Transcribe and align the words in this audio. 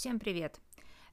Всем 0.00 0.18
привет! 0.18 0.58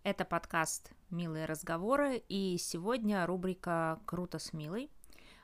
Это 0.04 0.24
подкаст 0.24 0.94
«Милые 1.10 1.44
разговоры» 1.44 2.24
и 2.29 2.55
сегодня 2.58 3.26
рубрика 3.26 3.99
«Круто 4.06 4.40
с 4.40 4.54
Милой». 4.54 4.90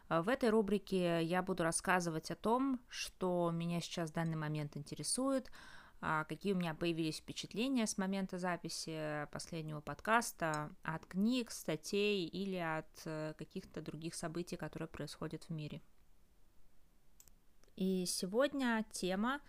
В 0.08 0.30
этой 0.30 0.50
рубрике 0.50 1.22
я 1.22 1.44
буду 1.44 1.64
рассказывать 1.64 2.32
о 2.32 2.38
том, 2.38 2.80
что 2.88 3.52
меня 3.52 3.82
сейчас 3.82 4.12
в 4.12 4.14
данный 4.14 4.38
момент 4.38 4.78
интересует, 4.78 5.52
а 6.00 6.24
какие 6.24 6.54
у 6.54 6.56
меня 6.56 6.74
появились 6.74 7.18
впечатления 7.18 7.86
с 7.86 7.98
момента 7.98 8.38
записи 8.38 9.28
последнего 9.34 9.82
подкаста 9.82 10.74
от 10.82 11.06
книг, 11.06 11.52
статей 11.52 12.26
или 12.26 12.56
от 12.56 13.02
э, 13.04 13.34
каких-то 13.38 13.82
других 13.82 14.16
событий, 14.16 14.56
которые 14.56 14.88
происходят 14.88 15.44
в 15.44 15.50
мире. 15.50 15.82
И 17.76 18.06
сегодня 18.06 18.86
тема 18.94 19.42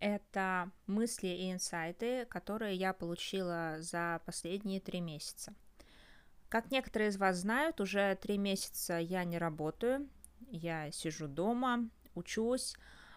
это 0.00 0.70
мысли 0.86 1.28
и 1.28 1.52
инсайты, 1.52 2.26
которые 2.26 2.76
я 2.76 2.92
получила 2.92 3.76
за 3.80 4.20
последние 4.24 4.80
три 4.80 5.00
месяца. 5.00 5.54
Как 6.48 6.70
некоторые 6.70 7.10
из 7.10 7.16
вас 7.16 7.38
знают, 7.38 7.80
уже 7.80 8.16
три 8.16 8.38
месяца 8.38 8.98
я 8.98 9.24
не 9.24 9.38
работаю, 9.38 10.08
я 10.50 10.90
сижу 10.92 11.26
дома, 11.26 11.88
учусь, 12.14 12.76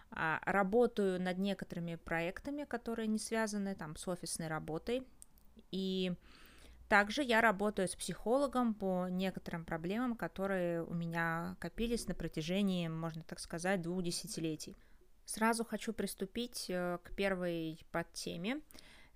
а, 0.10 0.40
работаю 0.46 1.22
над 1.22 1.38
некоторыми 1.38 1.96
проектами, 1.96 2.64
которые 2.64 3.08
не 3.08 3.20
связаны 3.20 3.76
там 3.76 3.96
с 3.96 4.08
офисной 4.08 4.48
работой, 4.48 5.04
и 5.72 6.14
также 6.90 7.22
я 7.22 7.42
работаю 7.42 7.90
с 7.90 7.96
психологом 7.96 8.74
по 8.74 9.08
некоторым 9.10 9.66
проблемам, 9.66 10.16
которые 10.16 10.84
у 10.84 10.94
меня 10.94 11.58
копились 11.60 12.08
на 12.08 12.16
протяжении, 12.16 12.88
можно 12.88 13.24
так 13.24 13.40
сказать, 13.40 13.82
двух 13.82 14.04
десятилетий. 14.04 14.76
Сразу 15.28 15.66
хочу 15.66 15.92
приступить 15.92 16.68
э, 16.70 17.00
к 17.04 17.12
первой 17.12 17.86
подтеме. 17.92 18.62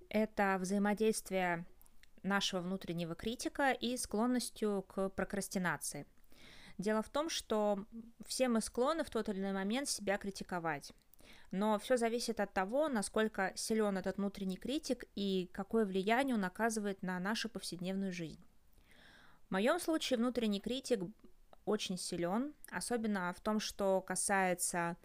Это 0.10 0.58
взаимодействие 0.60 1.66
нашего 2.22 2.60
внутреннего 2.60 3.16
критика 3.16 3.72
и 3.72 3.96
склонностью 3.96 4.84
к 4.90 5.08
прокрастинации. 5.12 6.06
Дело 6.78 7.02
в 7.02 7.08
том, 7.08 7.30
что 7.30 7.86
все 8.26 8.50
мы 8.50 8.60
склонны 8.60 9.06
в 9.06 9.10
тот 9.10 9.30
или 9.30 9.40
иной 9.40 9.54
момент 9.54 9.88
себя 9.88 10.18
критиковать. 10.18 10.92
Но 11.50 11.80
все 11.80 11.96
зависит 11.96 12.42
от 12.42 12.52
того, 12.52 12.90
насколько 12.90 13.54
силен 13.56 13.98
этот 13.98 14.18
внутренний 14.18 14.58
критик 14.58 15.06
и 15.16 15.50
какое 15.54 15.86
влияние 15.86 16.36
он 16.36 16.44
оказывает 16.44 17.04
на 17.04 17.18
нашу 17.22 17.48
повседневную 17.48 18.12
жизнь. 18.12 18.44
В 19.48 19.52
моем 19.52 19.80
случае 19.80 20.18
внутренний 20.20 20.60
критик 20.60 21.04
очень 21.64 21.98
силен, 21.98 22.54
особенно 22.70 23.34
в 23.34 23.40
том, 23.40 23.62
что 23.62 24.02
касается 24.02 24.98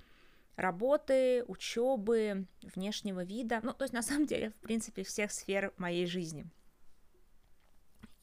работы, 0.57 1.45
учебы, 1.45 2.47
внешнего 2.75 3.23
вида, 3.25 3.61
ну, 3.62 3.73
то 3.73 3.85
есть 3.85 3.95
на 3.95 4.03
самом 4.03 4.27
деле, 4.27 4.51
в 4.51 4.57
принципе, 4.57 5.05
всех 5.05 5.31
сфер 5.31 5.73
моей 5.77 6.07
жизни. 6.07 6.47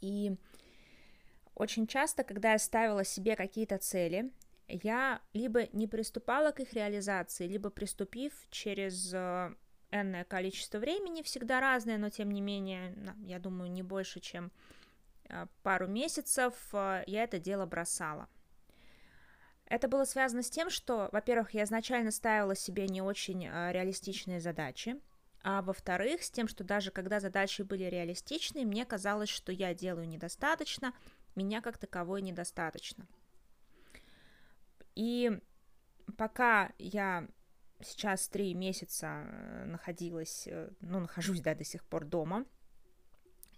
И 0.02 0.36
очень 1.56 1.88
часто, 1.88 2.24
когда 2.24 2.54
я 2.54 2.60
ставила 2.60 3.04
себе 3.06 3.36
какие-то 3.36 3.78
цели, 3.78 4.32
я 4.68 5.22
либо 5.34 5.68
не 5.72 5.88
приступала 5.88 6.52
к 6.52 6.60
их 6.60 6.74
реализации, 6.74 7.48
либо 7.48 7.70
приступив 7.70 8.34
через 8.50 9.14
э, 9.14 9.54
энное 9.92 10.24
количество 10.24 10.80
времени, 10.80 11.22
всегда 11.22 11.60
разное, 11.60 11.98
но 11.98 12.10
тем 12.10 12.32
не 12.32 12.42
менее, 12.42 12.96
я 13.26 13.40
думаю, 13.40 13.72
не 13.72 13.84
больше, 13.84 14.20
чем 14.20 14.52
э, 15.30 15.46
пару 15.62 15.88
месяцев, 15.88 16.54
э, 16.74 17.04
я 17.06 17.24
это 17.24 17.40
дело 17.40 17.66
бросала. 17.66 18.28
Это 19.66 19.88
было 19.88 20.06
связано 20.06 20.44
с 20.44 20.50
тем, 20.50 20.70
что, 20.70 21.10
во-первых, 21.12 21.54
я 21.54 21.64
изначально 21.64 22.12
ставила 22.12 22.56
себе 22.56 22.88
не 22.88 23.02
очень 23.02 23.48
а, 23.48 23.72
реалистичные 23.72 24.40
задачи, 24.40 25.00
а 25.42 25.62
во-вторых, 25.62 26.24
с 26.24 26.30
тем, 26.30 26.48
что 26.48 26.64
даже 26.64 26.92
когда 26.92 27.20
задачи 27.20 27.64
были 27.64 27.84
реалистичные, 27.84 28.66
мне 28.66 28.86
казалось, 28.86 29.30
что 29.30 29.52
я 29.52 29.74
делаю 29.74 30.08
недостаточно, 30.08 30.94
меня 31.36 31.62
как 31.62 31.78
таковой 31.78 32.22
недостаточно. 32.22 33.08
И 34.96 35.40
пока 36.18 36.72
я 36.78 37.28
сейчас 37.82 38.28
три 38.28 38.54
месяца 38.54 39.24
э, 39.26 39.66
находилась, 39.66 40.48
э, 40.48 40.70
ну, 40.82 41.00
нахожусь, 41.00 41.42
да, 41.42 41.56
до 41.56 41.64
сих 41.64 41.84
пор 41.84 42.06
дома, 42.06 42.46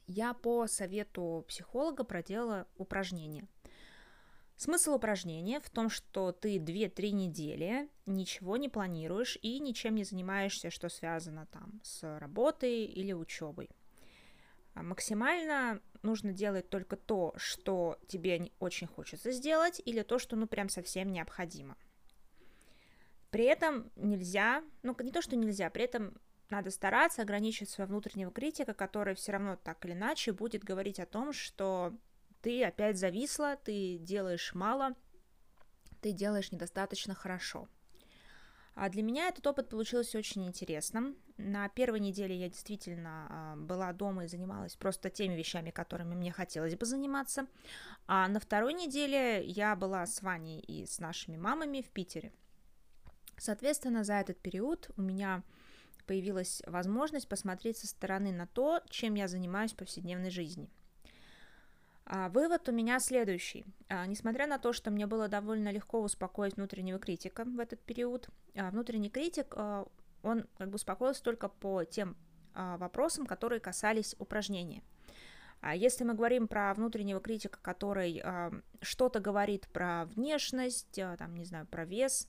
я 0.07 0.33
по 0.33 0.67
совету 0.67 1.45
психолога 1.47 2.03
проделала 2.03 2.67
упражнение. 2.77 3.47
Смысл 4.57 4.93
упражнения 4.93 5.59
в 5.59 5.69
том, 5.69 5.89
что 5.89 6.31
ты 6.31 6.57
2-3 6.57 7.11
недели 7.11 7.89
ничего 8.05 8.55
не 8.55 8.69
планируешь 8.69 9.37
и 9.41 9.59
ничем 9.59 9.95
не 9.95 10.05
занимаешься, 10.05 10.69
что 10.69 10.87
связано 10.87 11.45
там 11.47 11.81
с 11.83 12.19
работой 12.19 12.85
или 12.85 13.11
учебой. 13.11 13.69
А 14.73 14.83
максимально 14.83 15.81
нужно 16.03 16.31
делать 16.31 16.69
только 16.69 16.95
то, 16.95 17.33
что 17.35 17.99
тебе 18.07 18.51
очень 18.59 18.87
хочется 18.87 19.31
сделать, 19.31 19.81
или 19.83 20.03
то, 20.03 20.19
что 20.19 20.35
ну 20.37 20.47
прям 20.47 20.69
совсем 20.69 21.11
необходимо. 21.11 21.75
При 23.31 23.43
этом 23.45 23.91
нельзя, 23.97 24.63
ну 24.83 24.95
не 24.99 25.11
то, 25.11 25.21
что 25.21 25.35
нельзя, 25.35 25.69
при 25.69 25.83
этом 25.83 26.17
надо 26.49 26.71
стараться 26.71 27.21
ограничить 27.21 27.69
своего 27.69 27.89
внутреннего 27.89 28.31
критика, 28.31 28.73
который 28.73 29.15
все 29.15 29.33
равно 29.33 29.57
так 29.61 29.83
или 29.85 29.93
иначе 29.93 30.31
будет 30.31 30.63
говорить 30.63 30.99
о 30.99 31.05
том, 31.05 31.33
что 31.33 31.93
ты 32.45 32.63
опять 32.63 32.99
зависла, 32.99 33.55
ты 33.55 33.97
делаешь 33.97 34.53
мало, 34.53 34.93
ты 35.99 36.11
делаешь 36.11 36.51
недостаточно 36.51 37.15
хорошо. 37.15 37.67
А 38.75 38.87
для 38.89 39.01
меня 39.01 39.29
этот 39.29 39.47
опыт 39.47 39.67
получился 39.67 40.19
очень 40.19 40.45
интересным. 40.45 41.17
На 41.37 41.67
первой 41.69 41.99
неделе 41.99 42.35
я 42.35 42.47
действительно 42.47 43.25
а, 43.29 43.55
была 43.55 43.91
дома 43.93 44.25
и 44.25 44.27
занималась 44.27 44.75
просто 44.75 45.09
теми 45.09 45.33
вещами, 45.33 45.71
которыми 45.71 46.13
мне 46.13 46.31
хотелось 46.31 46.75
бы 46.75 46.85
заниматься. 46.85 47.47
А 48.05 48.27
на 48.27 48.39
второй 48.39 48.73
неделе 48.73 49.43
я 49.43 49.75
была 49.75 50.05
с 50.05 50.21
Ваней 50.21 50.59
и 50.59 50.85
с 50.85 50.99
нашими 50.99 51.37
мамами 51.37 51.81
в 51.81 51.89
Питере. 51.89 52.31
Соответственно, 53.37 54.03
за 54.03 54.13
этот 54.15 54.39
период 54.39 54.91
у 54.97 55.01
меня 55.01 55.41
появилась 56.05 56.61
возможность 56.67 57.27
посмотреть 57.27 57.79
со 57.79 57.87
стороны 57.87 58.31
на 58.31 58.45
то, 58.45 58.83
чем 58.87 59.15
я 59.15 59.27
занимаюсь 59.27 59.73
в 59.73 59.77
повседневной 59.77 60.29
жизни– 60.29 60.69
вывод 62.05 62.69
у 62.69 62.71
меня 62.71 62.99
следующий. 62.99 63.65
А, 63.89 64.05
несмотря 64.05 64.47
на 64.47 64.59
то, 64.59 64.73
что 64.73 64.91
мне 64.91 65.07
было 65.07 65.27
довольно 65.27 65.69
легко 65.71 66.01
успокоить 66.01 66.55
внутреннего 66.55 66.99
критика 66.99 67.45
в 67.45 67.59
этот 67.59 67.79
период, 67.81 68.29
а, 68.55 68.69
внутренний 68.69 69.09
критик, 69.09 69.53
а, 69.55 69.87
он 70.21 70.45
как 70.57 70.69
бы 70.69 70.75
успокоился 70.75 71.23
только 71.23 71.49
по 71.49 71.83
тем 71.83 72.15
а, 72.53 72.77
вопросам, 72.77 73.25
которые 73.25 73.59
касались 73.59 74.15
упражнения. 74.19 74.83
А 75.61 75.75
если 75.75 76.03
мы 76.03 76.13
говорим 76.13 76.47
про 76.47 76.73
внутреннего 76.73 77.19
критика, 77.19 77.59
который 77.61 78.21
а, 78.23 78.51
что-то 78.81 79.19
говорит 79.19 79.67
про 79.69 80.05
внешность, 80.05 80.99
а, 80.99 81.17
там, 81.17 81.35
не 81.35 81.45
знаю, 81.45 81.65
про 81.67 81.85
вес, 81.85 82.27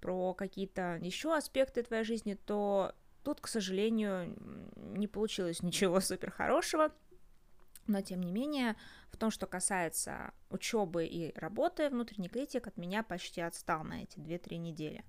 про 0.00 0.34
какие-то 0.34 0.98
еще 1.00 1.34
аспекты 1.34 1.82
твоей 1.82 2.04
жизни, 2.04 2.34
то 2.34 2.94
тут, 3.22 3.40
к 3.40 3.48
сожалению, 3.48 4.36
не 4.76 5.06
получилось 5.06 5.62
ничего 5.62 6.00
супер 6.00 6.30
хорошего. 6.30 6.92
Но, 7.86 8.00
тем 8.00 8.22
не 8.22 8.32
менее, 8.32 8.76
в 9.10 9.16
том, 9.16 9.30
что 9.30 9.46
касается 9.46 10.32
учебы 10.50 11.06
и 11.06 11.36
работы, 11.38 11.88
внутренний 11.88 12.28
критик 12.28 12.66
от 12.66 12.76
меня 12.76 13.02
почти 13.02 13.40
отстал 13.40 13.84
на 13.84 14.02
эти 14.02 14.18
2-3 14.18 14.56
недели. 14.56 15.04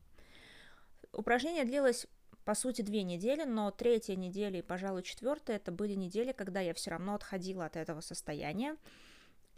Упражнение 1.11 1.65
длилось, 1.65 2.07
по 2.45 2.53
сути, 2.53 2.81
две 2.81 3.03
недели, 3.03 3.43
но 3.43 3.71
третья 3.71 4.15
неделя 4.15 4.59
и, 4.59 4.61
пожалуй, 4.61 5.03
четвертая 5.03 5.57
это 5.57 5.71
были 5.71 5.95
недели, 5.95 6.31
когда 6.31 6.59
я 6.59 6.73
все 6.73 6.91
равно 6.91 7.15
отходила 7.15 7.65
от 7.65 7.75
этого 7.75 8.01
состояния. 8.01 8.77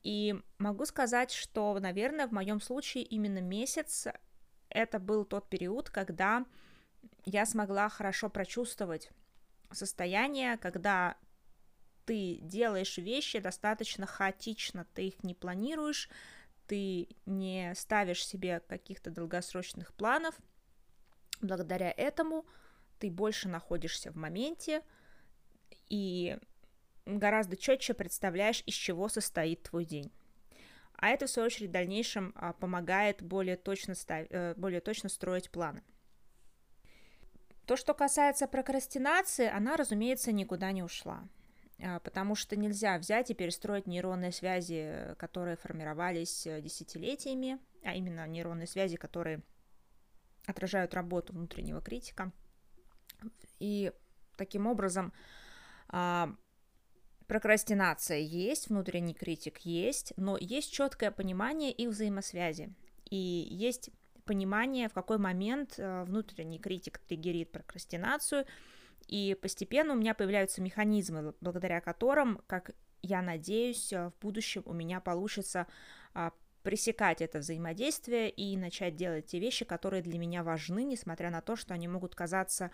И 0.01 0.41
могу 0.57 0.85
сказать, 0.85 1.31
что, 1.31 1.77
наверное, 1.79 2.27
в 2.27 2.31
моем 2.31 2.61
случае 2.61 3.03
именно 3.03 3.41
месяц 3.41 4.07
это 4.69 4.99
был 4.99 5.25
тот 5.25 5.49
период, 5.49 5.89
когда 5.89 6.45
я 7.25 7.45
смогла 7.45 7.89
хорошо 7.89 8.29
прочувствовать 8.29 9.11
состояние, 9.71 10.57
когда 10.57 11.17
ты 12.09 12.39
делаешь 12.41 12.97
вещи 12.97 13.37
достаточно 13.37 14.07
хаотично, 14.07 14.87
ты 14.95 15.09
их 15.09 15.23
не 15.23 15.35
планируешь, 15.35 16.09
ты 16.65 17.07
не 17.27 17.71
ставишь 17.75 18.25
себе 18.25 18.61
каких-то 18.61 19.11
долгосрочных 19.11 19.93
планов. 19.93 20.33
Благодаря 21.39 21.93
этому 21.95 22.47
ты 22.97 23.11
больше 23.11 23.47
находишься 23.47 24.11
в 24.11 24.15
моменте 24.15 24.81
и 25.87 26.39
гораздо 27.05 27.55
четче 27.55 27.93
представляешь, 27.93 28.63
из 28.65 28.73
чего 28.73 29.07
состоит 29.07 29.61
твой 29.61 29.85
день. 29.85 30.11
А 30.93 31.09
это, 31.09 31.27
в 31.27 31.29
свою 31.29 31.45
очередь, 31.45 31.69
в 31.69 31.73
дальнейшем 31.73 32.33
а, 32.35 32.53
помогает 32.53 33.21
более 33.21 33.55
точно, 33.55 33.93
став... 33.93 34.25
Э, 34.31 34.55
более 34.57 34.81
точно 34.81 35.09
строить 35.09 35.51
планы. 35.51 35.83
То, 37.67 37.75
что 37.75 37.93
касается 37.93 38.47
прокрастинации, 38.47 39.45
она, 39.45 39.77
разумеется, 39.77 40.31
никуда 40.31 40.71
не 40.71 40.81
ушла. 40.81 41.29
А, 41.81 41.99
потому 41.99 42.35
что 42.35 42.55
нельзя 42.55 42.97
взять 42.97 43.31
и 43.31 43.33
перестроить 43.33 43.87
нейронные 43.87 44.31
связи, 44.31 45.15
которые 45.17 45.55
формировались 45.55 46.45
э, 46.45 46.61
десятилетиями, 46.61 47.59
а 47.83 47.95
именно 47.95 48.27
нейронные 48.27 48.67
связи, 48.67 48.97
которые 48.97 49.41
отражают 50.45 50.93
работу 50.93 51.33
внутреннего 51.33 51.81
критика. 51.81 52.31
И 53.59 53.91
таким 54.37 54.67
образом 54.67 55.13
а, 55.89 56.33
Прокрастинация 57.29 58.17
есть, 58.17 58.69
внутренний 58.69 59.13
критик 59.13 59.59
есть, 59.59 60.13
но 60.17 60.35
есть 60.35 60.73
четкое 60.73 61.11
понимание 61.11 61.71
их 61.71 61.89
взаимосвязи. 61.89 62.73
И 63.07 63.15
есть 63.15 63.91
понимание, 64.25 64.89
в 64.89 64.93
какой 64.93 65.19
момент 65.19 65.75
э, 65.77 66.05
внутренний 66.05 66.57
критик 66.57 66.97
триггерит 66.97 67.51
прокрастинацию, 67.51 68.47
и 69.09 69.33
постепенно 69.33 69.93
у 69.93 69.95
меня 69.95 70.13
появляются 70.13 70.61
механизмы, 70.61 71.33
благодаря 71.41 71.81
которым, 71.81 72.41
как 72.45 72.71
я 73.01 73.23
надеюсь, 73.23 73.91
э, 73.91 74.09
в 74.09 74.21
будущем 74.21 74.61
у 74.65 74.73
меня 74.73 74.99
получится 74.99 75.65
а, 76.13 76.31
пресекать 76.61 77.21
это 77.21 77.39
взаимодействие 77.39 78.29
и 78.29 78.55
начать 78.55 78.95
делать 78.95 79.25
те 79.25 79.39
вещи, 79.39 79.65
которые 79.65 80.03
для 80.03 80.19
меня 80.19 80.43
важны, 80.43 80.83
несмотря 80.83 81.31
на 81.31 81.41
то, 81.41 81.55
что 81.55 81.73
они 81.73 81.87
могут 81.87 82.13
казаться 82.13 82.69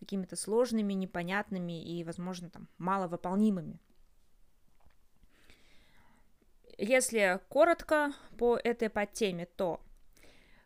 какими-то 0.00 0.36
сложными, 0.36 0.92
непонятными 0.92 1.82
и, 1.82 2.04
возможно, 2.04 2.50
там, 2.50 2.68
маловыполнимыми. 2.76 3.80
Если 6.76 7.40
коротко 7.48 8.12
по 8.36 8.58
этой 8.62 8.90
подтеме, 8.90 9.46
то 9.46 9.80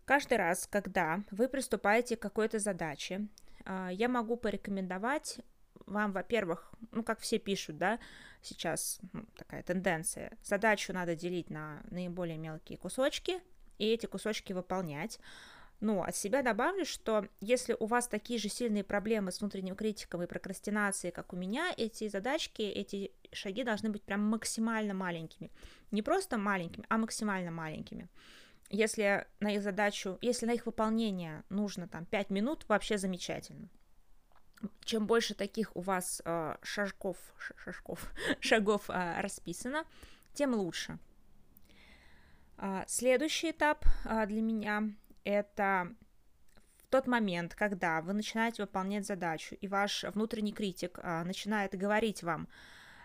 каждый 0.04 0.38
раз, 0.38 0.66
когда 0.66 1.22
вы 1.30 1.48
приступаете 1.48 2.16
к 2.16 2.22
какой-то 2.22 2.58
задаче, 2.58 3.28
я 3.66 4.08
могу 4.08 4.36
порекомендовать 4.36 5.40
вам, 5.86 6.12
во-первых, 6.12 6.70
ну, 6.90 7.02
как 7.02 7.20
все 7.20 7.38
пишут, 7.38 7.78
да, 7.78 7.98
сейчас 8.40 9.00
ну, 9.12 9.24
такая 9.36 9.62
тенденция, 9.62 10.36
задачу 10.42 10.92
надо 10.92 11.14
делить 11.14 11.50
на 11.50 11.82
наиболее 11.90 12.38
мелкие 12.38 12.78
кусочки, 12.78 13.40
и 13.78 13.86
эти 13.86 14.06
кусочки 14.06 14.52
выполнять. 14.52 15.18
Ну, 15.80 16.04
от 16.04 16.14
себя 16.14 16.42
добавлю, 16.42 16.84
что 16.84 17.26
если 17.40 17.76
у 17.78 17.86
вас 17.86 18.06
такие 18.06 18.38
же 18.38 18.48
сильные 18.48 18.84
проблемы 18.84 19.32
с 19.32 19.40
внутренним 19.40 19.74
критиком 19.74 20.22
и 20.22 20.28
прокрастинацией, 20.28 21.12
как 21.12 21.32
у 21.32 21.36
меня, 21.36 21.74
эти 21.76 22.06
задачки, 22.06 22.62
эти 22.62 23.10
шаги 23.32 23.64
должны 23.64 23.90
быть 23.90 24.04
прям 24.04 24.20
максимально 24.20 24.94
маленькими. 24.94 25.50
Не 25.90 26.02
просто 26.02 26.38
маленькими, 26.38 26.86
а 26.88 26.98
максимально 26.98 27.50
маленькими. 27.50 28.08
Если 28.72 29.26
на 29.38 29.54
их 29.54 29.62
задачу, 29.62 30.16
если 30.22 30.46
на 30.46 30.52
их 30.52 30.64
выполнение 30.64 31.44
нужно 31.50 31.86
там 31.86 32.06
5 32.06 32.30
минут, 32.30 32.64
вообще 32.69 32.96
замечательно. 32.96 33.69
Чем 34.82 35.06
больше 35.06 35.34
таких 35.34 35.76
у 35.76 35.82
вас 35.82 36.22
э, 36.24 36.56
шажков, 36.62 37.19
шажков, 37.62 38.10
шагов 38.40 38.88
э, 38.88 39.20
расписано, 39.20 39.84
тем 40.32 40.54
лучше. 40.54 40.98
Э, 42.56 42.84
следующий 42.86 43.50
этап 43.50 43.84
э, 44.06 44.24
для 44.26 44.40
меня 44.40 44.84
это 45.24 45.94
в 46.78 46.86
тот 46.88 47.06
момент, 47.06 47.54
когда 47.54 48.00
вы 48.00 48.14
начинаете 48.14 48.62
выполнять 48.62 49.04
задачу, 49.04 49.54
и 49.60 49.69
ваш 49.69 50.04
внутренний 50.04 50.52
критик 50.52 50.98
э, 50.98 51.24
начинает 51.24 51.76
говорить 51.76 52.22
вам 52.22 52.48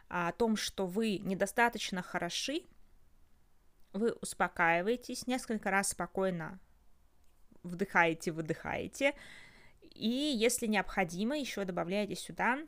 о 0.07 0.31
том, 0.31 0.55
что 0.55 0.87
вы 0.87 1.17
недостаточно 1.17 2.01
хороши, 2.01 2.63
вы 3.93 4.11
успокаиваетесь, 4.13 5.27
несколько 5.27 5.71
раз 5.71 5.89
спокойно 5.89 6.59
вдыхаете, 7.63 8.31
выдыхаете, 8.31 9.13
и 9.81 10.07
если 10.07 10.67
необходимо, 10.67 11.37
еще 11.37 11.65
добавляете 11.65 12.15
сюда 12.15 12.59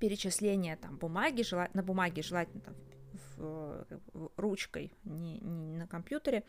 перечисление 0.00 0.76
там 0.76 0.96
бумаги, 0.96 1.42
желательно, 1.42 1.82
на 1.82 1.86
бумаге, 1.86 2.22
желательно 2.22 2.60
там, 2.60 2.74
в, 3.36 3.86
в, 4.12 4.30
ручкой, 4.36 4.92
не, 5.04 5.38
не 5.40 5.76
на 5.76 5.86
компьютере, 5.86 6.44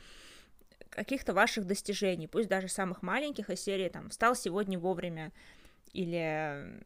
каких-то 0.90 1.34
ваших 1.34 1.66
достижений, 1.66 2.28
пусть 2.28 2.50
даже 2.50 2.68
самых 2.68 3.02
маленьких 3.02 3.50
из 3.50 3.62
серии, 3.62 3.90
там, 3.90 4.10
встал 4.10 4.36
сегодня 4.36 4.80
вовремя, 4.80 5.32
или 5.94 6.82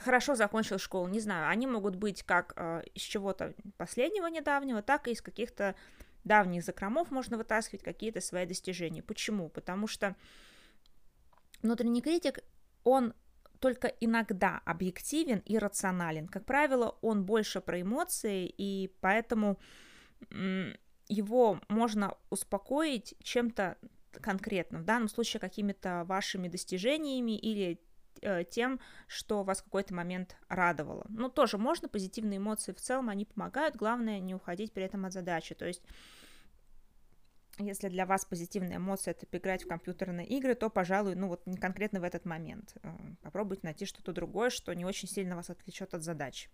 хорошо 0.00 0.34
закончил 0.34 0.78
школу, 0.78 1.08
не 1.08 1.20
знаю, 1.20 1.48
они 1.48 1.66
могут 1.66 1.96
быть 1.96 2.22
как 2.22 2.52
э, 2.56 2.82
из 2.94 3.02
чего-то 3.02 3.54
последнего 3.76 4.26
недавнего, 4.26 4.82
так 4.82 5.08
и 5.08 5.12
из 5.12 5.22
каких-то 5.22 5.74
давних 6.24 6.64
закромов 6.64 7.10
можно 7.10 7.36
вытаскивать 7.36 7.82
какие-то 7.82 8.20
свои 8.20 8.46
достижения. 8.46 9.02
Почему? 9.02 9.48
Потому 9.48 9.86
что 9.86 10.16
внутренний 11.62 12.02
критик, 12.02 12.40
он 12.84 13.14
только 13.58 13.88
иногда 13.88 14.60
объективен 14.64 15.42
и 15.44 15.58
рационален. 15.58 16.26
Как 16.26 16.44
правило, 16.46 16.96
он 17.02 17.24
больше 17.24 17.60
про 17.60 17.80
эмоции, 17.80 18.52
и 18.56 18.90
поэтому 19.00 19.58
его 21.08 21.60
можно 21.68 22.16
успокоить 22.30 23.14
чем-то 23.22 23.76
конкретным, 24.12 24.82
в 24.82 24.84
данном 24.84 25.08
случае 25.08 25.40
какими-то 25.40 26.04
вашими 26.06 26.48
достижениями 26.48 27.38
или 27.38 27.80
тем, 28.50 28.80
что 29.06 29.42
вас 29.42 29.60
в 29.60 29.64
какой-то 29.64 29.94
момент 29.94 30.36
радовало. 30.48 31.06
Ну, 31.08 31.28
тоже 31.28 31.58
можно, 31.58 31.88
позитивные 31.88 32.38
эмоции 32.38 32.72
в 32.72 32.80
целом, 32.80 33.08
они 33.08 33.24
помогают, 33.24 33.76
главное 33.76 34.18
не 34.20 34.34
уходить 34.34 34.72
при 34.72 34.84
этом 34.84 35.06
от 35.06 35.12
задачи, 35.12 35.54
то 35.54 35.66
есть 35.66 35.82
если 37.58 37.88
для 37.88 38.06
вас 38.06 38.24
позитивная 38.24 38.76
эмоция 38.76 39.12
это 39.12 39.26
поиграть 39.26 39.64
в 39.64 39.68
компьютерные 39.68 40.26
игры, 40.26 40.54
то, 40.54 40.70
пожалуй, 40.70 41.14
ну 41.14 41.28
вот 41.28 41.46
не 41.46 41.56
конкретно 41.56 42.00
в 42.00 42.04
этот 42.04 42.24
момент. 42.24 42.74
Э, 42.82 42.90
попробуйте 43.22 43.62
найти 43.64 43.84
что-то 43.84 44.12
другое, 44.12 44.50
что 44.50 44.72
не 44.74 44.84
очень 44.84 45.08
сильно 45.08 45.36
вас 45.36 45.50
отвлечет 45.50 45.94
от 45.94 46.02
задач. 46.02 46.48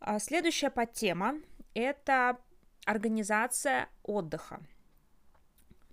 А 0.00 0.18
следующая 0.18 0.70
подтема– 0.70 1.36
это 1.74 2.38
организация 2.84 3.88
отдыха. 4.02 4.60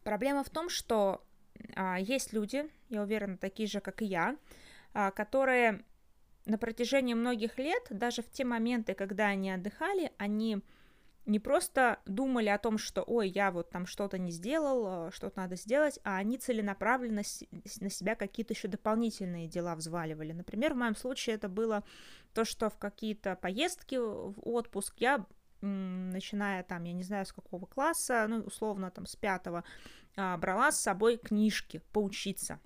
Проблема 0.03 0.43
в 0.43 0.49
том, 0.49 0.69
что 0.69 1.23
есть 1.99 2.33
люди, 2.33 2.69
я 2.89 3.03
уверена, 3.03 3.37
такие 3.37 3.67
же, 3.67 3.79
как 3.79 4.01
и 4.01 4.05
я, 4.05 4.35
а, 4.93 5.11
которые 5.11 5.83
на 6.45 6.57
протяжении 6.57 7.13
многих 7.13 7.57
лет, 7.57 7.83
даже 7.89 8.21
в 8.21 8.29
те 8.31 8.43
моменты, 8.43 8.93
когда 8.93 9.27
они 9.27 9.51
отдыхали, 9.51 10.11
они 10.17 10.61
не 11.25 11.39
просто 11.39 11.99
думали 12.05 12.49
о 12.49 12.57
том, 12.57 12.77
что, 12.77 13.03
ой, 13.03 13.29
я 13.29 13.51
вот 13.51 13.69
там 13.69 13.85
что-то 13.85 14.17
не 14.17 14.31
сделал, 14.31 15.07
э, 15.07 15.11
что-то 15.11 15.41
надо 15.41 15.55
сделать, 15.55 15.99
а 16.03 16.17
они 16.17 16.37
целенаправленно 16.37 17.21
на 17.81 17.89
себя 17.89 18.15
какие-то 18.15 18.53
еще 18.53 18.67
дополнительные 18.67 19.47
дела 19.47 19.75
взваливали. 19.75 20.31
Например, 20.31 20.73
в 20.73 20.77
моем 20.77 20.95
случае 20.95 21.35
это 21.35 21.47
было 21.47 21.83
то, 22.33 22.45
что 22.45 22.69
в 22.69 22.77
какие-то 22.77 23.35
поездки 23.35 23.95
в 23.95 24.33
отпуск 24.43 24.95
я 24.97 25.25
начиная 25.61 26.63
там, 26.63 26.83
я 26.85 26.93
не 26.93 27.03
знаю, 27.03 27.25
с 27.25 27.33
какого 27.33 27.65
класса, 27.65 28.25
ну, 28.29 28.39
условно, 28.39 28.91
там, 28.91 29.05
с 29.05 29.15
пятого, 29.15 29.65
а, 30.08 30.08
брала 30.37 30.71
с 30.71 30.79
собой 30.79 31.17
книжки 31.17 31.81
поучиться. 31.91 32.59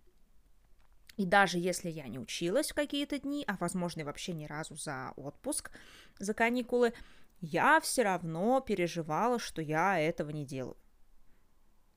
И 1.17 1.25
даже 1.25 1.59
если 1.59 1.89
я 1.89 2.07
не 2.07 2.17
училась 2.17 2.71
в 2.71 2.75
какие-то 2.75 3.19
дни, 3.19 3.43
а, 3.47 3.57
возможно, 3.59 4.01
и 4.01 4.03
вообще 4.03 4.33
ни 4.33 4.45
разу 4.45 4.75
за 4.75 5.13
отпуск, 5.15 5.71
за 6.17 6.33
каникулы, 6.33 6.93
я 7.39 7.79
все 7.81 8.03
равно 8.03 8.61
переживала, 8.61 9.37
что 9.37 9.61
я 9.61 9.99
этого 9.99 10.31
не 10.31 10.45
делаю. 10.45 10.77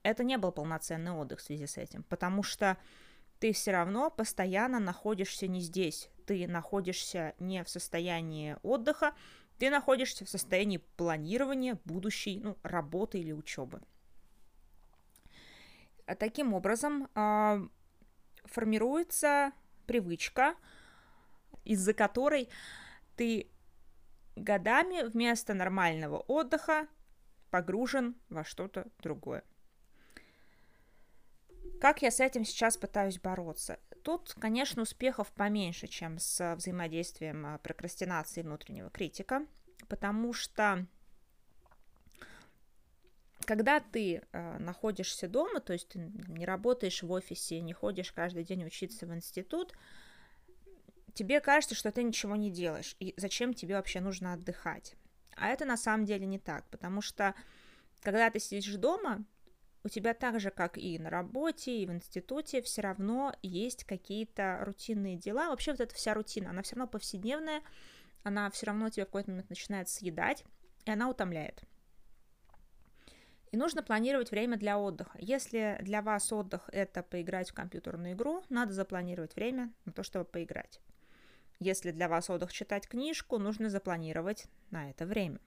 Это 0.03 0.23
не 0.23 0.37
был 0.39 0.53
полноценный 0.53 1.13
отдых 1.13 1.41
в 1.41 1.43
связи 1.43 1.67
с 1.67 1.79
этим, 1.79 2.03
потому 2.05 2.43
что 2.43 2.77
ты 3.41 3.53
все 3.53 3.73
равно 3.73 4.11
постоянно 4.11 4.79
находишься 4.81 5.47
не 5.47 5.61
здесь, 5.61 6.11
ты 6.27 6.47
находишься 6.47 7.35
не 7.39 7.65
в 7.65 7.69
состоянии 7.69 8.57
отдыха, 8.63 9.15
ты 9.59 9.71
находишься 9.71 10.25
в 10.25 10.29
состоянии 10.29 10.79
планирования 10.97 11.79
будущей 11.85 12.41
ну, 12.41 12.57
работы 12.63 13.19
или 13.19 13.33
учебы. 13.33 13.81
Таким 16.15 16.55
образом, 16.55 17.09
э, 17.15 17.69
формируется 18.45 19.53
привычка, 19.87 20.55
из-за 21.65 21.95
которой 21.95 22.49
ты 23.17 23.51
годами 24.37 25.03
вместо 25.09 25.55
нормального 25.55 26.19
отдыха 26.19 26.87
погружен 27.51 28.17
во 28.29 28.45
что-то 28.45 28.87
другое. 28.99 29.43
Как 31.81 32.03
я 32.03 32.11
с 32.11 32.21
этим 32.21 32.45
сейчас 32.45 32.77
пытаюсь 32.77 33.19
бороться? 33.19 33.79
Тут, 34.03 34.35
конечно, 34.39 34.83
успехов 34.83 35.33
поменьше, 35.33 35.89
чем 35.89 36.19
с 36.19 36.55
взаимодействием 36.55 37.45
а, 37.45 37.59
прокрастинации 37.59 38.43
внутреннего 38.43 38.89
критика, 38.89 39.47
потому 39.89 40.33
что 40.33 40.87
когда 43.47 43.81
ты 43.81 44.23
э, 44.33 44.59
находишься 44.59 45.29
дома, 45.29 45.61
то 45.61 45.73
есть 45.73 45.89
ты 45.89 45.99
не 46.29 46.45
работаешь 46.45 47.03
в 47.03 47.11
офисе, 47.11 47.61
не 47.61 47.73
ходишь 47.73 48.13
каждый 48.13 48.45
день 48.45 48.65
учиться 48.65 49.07
в 49.07 49.15
институт, 49.15 49.73
тебе 51.15 51.41
кажется, 51.41 51.75
что 51.75 51.91
ты 51.93 52.03
ничего 52.03 52.37
не 52.37 52.51
делаешь, 52.51 52.97
и 53.01 53.15
зачем 53.17 53.55
тебе 53.55 53.77
вообще 53.77 54.01
нужно 54.01 54.35
отдыхать. 54.35 54.97
А 55.37 55.49
это 55.49 55.65
на 55.65 55.77
самом 55.77 56.05
деле 56.05 56.27
не 56.27 56.39
так, 56.39 56.69
потому 56.71 57.01
что 57.01 57.35
когда 58.03 58.29
ты 58.31 58.39
сидишь 58.39 58.75
дома, 58.75 59.25
у 59.85 59.89
тебя 59.89 60.15
так 60.15 60.41
же, 60.41 60.51
как 60.51 60.79
и 60.79 60.99
на 60.99 61.11
работе, 61.11 61.79
и 61.79 61.87
в 61.87 61.93
институте, 61.93 62.61
все 62.61 62.83
равно 62.83 63.33
есть 63.43 63.85
какие-то 63.85 64.59
рутинные 64.63 65.17
дела. 65.17 65.49
Вообще 65.49 65.71
вот 65.71 65.81
эта 65.81 65.95
вся 65.95 66.13
рутина, 66.13 66.51
она 66.51 66.63
все 66.63 66.75
равно 66.75 66.91
повседневная, 66.91 67.63
она 68.25 68.51
все 68.51 68.67
равно 68.67 68.89
тебя 68.91 69.05
в 69.05 69.09
какой-то 69.09 69.31
момент 69.31 69.49
начинает 69.49 69.89
съедать, 69.89 70.45
и 70.87 70.91
она 70.91 71.09
утомляет. 71.09 71.63
И 73.57 73.59
нужно 73.59 73.83
планировать 73.83 74.33
время 74.33 74.59
для 74.59 74.79
отдыха. 74.79 75.17
Если 75.19 75.79
для 75.81 76.03
вас 76.03 76.31
отдых 76.31 76.69
это 76.75 77.03
поиграть 77.03 77.49
в 77.49 77.55
компьютерную 77.55 78.13
игру, 78.13 78.43
надо 78.51 78.75
запланировать 78.75 79.35
время 79.35 79.73
на 79.87 79.93
то, 79.93 80.03
чтобы 80.03 80.27
поиграть. 80.27 80.79
Если 81.59 81.91
для 81.91 82.07
вас 82.11 82.29
отдых 82.29 82.53
читать 82.53 82.87
книжку, 82.87 83.39
нужно 83.39 83.71
запланировать 83.71 84.47
на 84.71 84.91
это 84.91 85.07
время. 85.07 85.41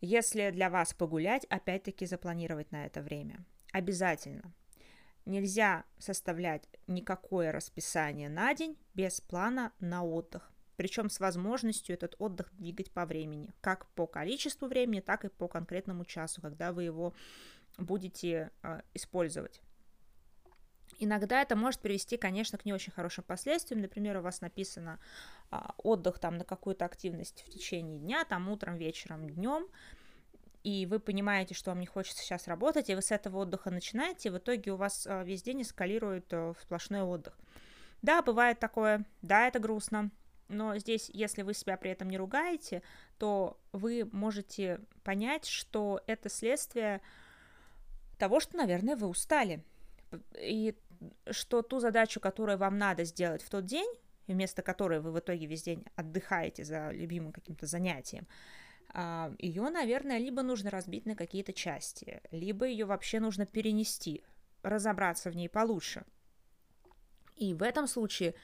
Если 0.00 0.50
для 0.50 0.70
вас 0.70 0.92
погулять, 0.92 1.44
опять-таки 1.44 2.04
запланировать 2.04 2.72
на 2.72 2.84
это 2.84 3.00
время. 3.00 3.44
Обязательно. 3.70 4.52
Нельзя 5.24 5.84
составлять 6.00 6.68
никакое 6.88 7.52
расписание 7.52 8.28
на 8.28 8.52
день 8.54 8.76
без 8.94 9.20
плана 9.20 9.72
на 9.78 10.02
отдых. 10.02 10.50
Причем 10.78 11.10
с 11.10 11.18
возможностью 11.18 11.92
этот 11.92 12.14
отдых 12.20 12.50
двигать 12.52 12.92
по 12.92 13.04
времени. 13.04 13.52
Как 13.60 13.86
по 13.94 14.06
количеству 14.06 14.68
времени, 14.68 15.00
так 15.00 15.24
и 15.24 15.28
по 15.28 15.48
конкретному 15.48 16.04
часу, 16.04 16.40
когда 16.40 16.72
вы 16.72 16.84
его 16.84 17.14
будете 17.78 18.52
э, 18.62 18.82
использовать. 18.94 19.60
Иногда 21.00 21.42
это 21.42 21.56
может 21.56 21.80
привести, 21.80 22.16
конечно, 22.16 22.58
к 22.58 22.64
не 22.64 22.72
очень 22.72 22.92
хорошим 22.92 23.24
последствиям. 23.24 23.82
Например, 23.82 24.18
у 24.18 24.22
вас 24.22 24.40
написано 24.40 25.00
а, 25.50 25.74
отдых 25.78 26.20
там 26.20 26.38
на 26.38 26.44
какую-то 26.44 26.84
активность 26.84 27.44
в 27.44 27.50
течение 27.50 27.98
дня, 27.98 28.24
там 28.24 28.48
утром, 28.48 28.76
вечером, 28.76 29.28
днем, 29.28 29.66
и 30.62 30.86
вы 30.86 31.00
понимаете, 31.00 31.54
что 31.54 31.72
вам 31.72 31.80
не 31.80 31.86
хочется 31.86 32.22
сейчас 32.22 32.46
работать, 32.46 32.88
и 32.88 32.94
вы 32.94 33.02
с 33.02 33.10
этого 33.10 33.38
отдыха 33.38 33.70
начинаете, 33.70 34.28
и 34.28 34.32
в 34.32 34.38
итоге 34.38 34.72
у 34.72 34.76
вас 34.76 35.08
а, 35.08 35.24
весь 35.24 35.42
день 35.42 35.62
эскалирует 35.62 36.32
а, 36.32 36.52
в 36.52 36.60
сплошной 36.62 37.02
отдых. 37.02 37.36
Да, 38.00 38.22
бывает 38.22 38.60
такое, 38.60 39.04
да, 39.22 39.48
это 39.48 39.58
грустно, 39.58 40.10
но 40.48 40.76
здесь, 40.78 41.10
если 41.12 41.42
вы 41.42 41.54
себя 41.54 41.76
при 41.76 41.90
этом 41.90 42.08
не 42.08 42.18
ругаете, 42.18 42.82
то 43.18 43.60
вы 43.72 44.08
можете 44.12 44.80
понять, 45.04 45.46
что 45.46 46.02
это 46.06 46.28
следствие 46.28 47.00
того, 48.18 48.40
что, 48.40 48.56
наверное, 48.56 48.96
вы 48.96 49.08
устали. 49.08 49.62
И 50.40 50.74
что 51.30 51.62
ту 51.62 51.80
задачу, 51.80 52.18
которую 52.18 52.58
вам 52.58 52.78
надо 52.78 53.04
сделать 53.04 53.42
в 53.42 53.50
тот 53.50 53.66
день, 53.66 53.88
вместо 54.26 54.62
которой 54.62 55.00
вы 55.00 55.12
в 55.12 55.18
итоге 55.18 55.46
весь 55.46 55.62
день 55.62 55.84
отдыхаете 55.96 56.64
за 56.64 56.90
любимым 56.90 57.32
каким-то 57.32 57.66
занятием, 57.66 58.26
а, 58.90 59.32
ее, 59.38 59.68
наверное, 59.68 60.18
либо 60.18 60.42
нужно 60.42 60.70
разбить 60.70 61.06
на 61.06 61.14
какие-то 61.14 61.52
части, 61.52 62.22
либо 62.30 62.66
ее 62.66 62.86
вообще 62.86 63.20
нужно 63.20 63.44
перенести, 63.44 64.24
разобраться 64.62 65.30
в 65.30 65.36
ней 65.36 65.48
получше. 65.48 66.04
И 67.36 67.54
в 67.54 67.62
этом 67.62 67.86
случае 67.86 68.34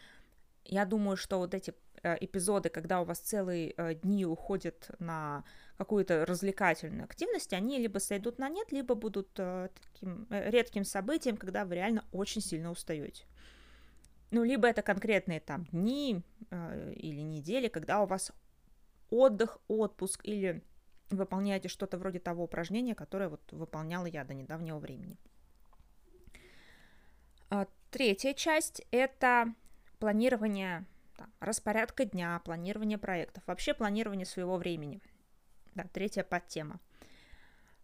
я 0.64 0.84
думаю, 0.84 1.16
что 1.16 1.38
вот 1.38 1.54
эти 1.54 1.75
эпизоды, 2.20 2.68
когда 2.68 3.00
у 3.00 3.04
вас 3.04 3.18
целые 3.18 3.75
э, 3.76 3.94
дни 3.94 4.26
уходят 4.26 4.90
на 4.99 5.44
какую-то 5.78 6.25
развлекательную 6.26 7.04
активность, 7.04 7.52
они 7.52 7.78
либо 7.78 7.99
сойдут 7.99 8.38
на 8.38 8.49
нет, 8.49 8.73
либо 8.73 8.94
будут 8.94 9.28
э, 9.38 9.68
таким 9.92 10.26
редким 10.30 10.84
событием, 10.84 11.37
когда 11.37 11.64
вы 11.64 11.76
реально 11.76 12.04
очень 12.12 12.40
сильно 12.40 12.70
устаете. 12.70 13.25
Ну, 14.30 14.42
либо 14.42 14.68
это 14.68 14.82
конкретные 14.82 15.40
там 15.40 15.66
дни 15.66 16.23
или 16.50 17.20
недели, 17.20 17.68
когда 17.68 18.02
у 18.02 18.06
вас 18.06 18.32
отдых, 19.11 19.58
отпуск 19.68 20.20
или 20.25 20.62
выполняете 21.11 21.68
что-то 21.68 21.99
вроде 21.99 22.18
того 22.18 22.44
упражнения, 22.44 22.94
которое 22.94 23.28
вот 23.28 23.40
выполняла 23.52 24.06
я 24.06 24.25
до 24.25 24.34
недавнего 24.34 24.78
времени. 24.78 25.18
А, 27.50 27.66
третья 27.90 28.34
часть– 28.34 28.82
это 28.90 29.54
планирование 29.99 30.84
там, 31.16 31.33
распорядка 31.40 32.04
дня, 32.04 32.40
планирование 32.44 32.99
проектов, 32.99 33.42
вообще 33.47 33.75
планирование 33.75 34.26
своего 34.26 34.56
времени. 34.56 35.00
Да, 35.75 35.85
третья 35.92 36.23
подтема. 36.23 36.80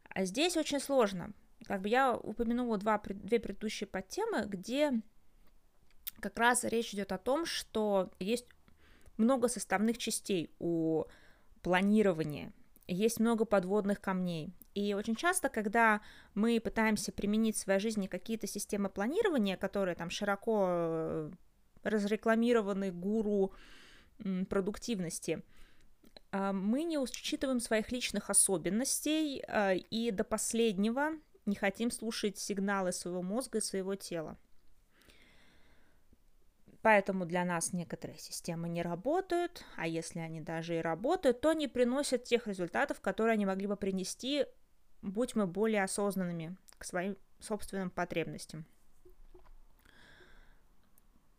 А 0.08 0.24
здесь 0.24 0.56
очень 0.56 0.80
сложно. 0.80 1.32
Как 1.66 1.82
бы 1.82 1.88
я 1.88 2.14
упомянула 2.14 2.78
два, 2.78 3.00
две 3.04 3.38
предыдущие 3.38 3.86
подтемы, 3.86 4.44
где 4.46 4.92
как 6.20 6.38
раз 6.38 6.64
речь 6.64 6.94
идет 6.94 7.12
о 7.12 7.18
том, 7.18 7.46
что 7.46 8.10
есть 8.18 8.46
много 9.16 9.48
составных 9.48 9.98
частей 9.98 10.50
у 10.58 11.04
планирования, 11.62 12.52
есть 12.86 13.20
много 13.20 13.44
подводных 13.44 14.00
камней. 14.00 14.52
И 14.74 14.94
очень 14.94 15.14
часто, 15.14 15.48
когда 15.48 16.00
мы 16.34 16.60
пытаемся 16.60 17.12
применить 17.12 17.56
в 17.56 17.60
своей 17.60 17.80
жизни 17.80 18.06
какие-то 18.06 18.46
системы 18.46 18.88
планирования, 18.88 19.56
которые 19.56 19.94
там 19.94 20.10
широко 20.10 21.30
разрекламированы 21.82 22.90
гуру 22.90 23.52
продуктивности, 24.48 25.42
а, 26.32 26.52
мы 26.52 26.84
не 26.84 26.98
учитываем 26.98 27.60
своих 27.60 27.90
личных 27.90 28.30
особенностей 28.30 29.42
а, 29.48 29.74
и 29.74 30.10
до 30.10 30.24
последнего 30.24 31.12
не 31.46 31.56
хотим 31.56 31.90
слушать 31.90 32.38
сигналы 32.38 32.92
своего 32.92 33.22
мозга 33.22 33.58
и 33.58 33.62
своего 33.62 33.94
тела. 33.94 34.36
Поэтому 36.82 37.26
для 37.26 37.44
нас 37.44 37.74
некоторые 37.74 38.18
системы 38.18 38.68
не 38.68 38.80
работают, 38.82 39.64
а 39.76 39.86
если 39.86 40.20
они 40.20 40.40
даже 40.40 40.78
и 40.78 40.80
работают, 40.80 41.40
то 41.40 41.52
не 41.52 41.68
приносят 41.68 42.24
тех 42.24 42.46
результатов, 42.46 43.00
которые 43.00 43.34
они 43.34 43.44
могли 43.44 43.66
бы 43.66 43.76
принести, 43.76 44.46
будь 45.02 45.34
мы 45.34 45.46
более 45.46 45.82
осознанными 45.82 46.56
к 46.78 46.84
своим 46.84 47.18
собственным 47.38 47.90
потребностям. 47.90 48.64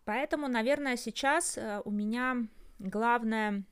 Поэтому, 0.06 0.48
наверное, 0.48 0.98
сейчас 0.98 1.58
э, 1.58 1.82
у 1.86 1.92
меня 1.92 2.48
главное 2.80 3.64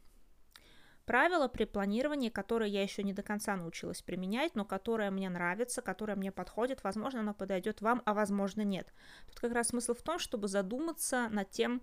правило 1.06 1.48
при 1.48 1.66
планировании, 1.66 2.30
которое 2.30 2.70
я 2.70 2.84
еще 2.84 3.02
не 3.02 3.14
до 3.14 3.24
конца 3.24 3.56
научилась 3.56 4.04
применять, 4.04 4.54
но 4.54 4.64
которое 4.64 5.10
мне 5.10 5.28
нравится, 5.28 5.82
которое 5.82 6.16
мне 6.16 6.32
подходит, 6.32 6.84
возможно, 6.84 7.22
оно 7.22 7.34
подойдет 7.34 7.82
вам, 7.82 8.04
а 8.06 8.14
возможно 8.14 8.62
нет. 8.62 8.94
Тут 9.28 9.40
как 9.40 9.54
раз 9.54 9.70
смысл 9.70 9.96
в 9.96 10.04
том, 10.04 10.20
чтобы 10.20 10.48
задуматься 10.48 11.28
над 11.30 11.50
тем, 11.50 11.82